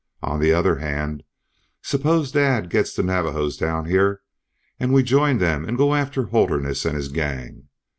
[0.23, 1.21] On the other hand,
[1.83, 4.21] suppose Dad gets the Navajos down here
[4.79, 7.67] and we join them and go after Holderness and his gang.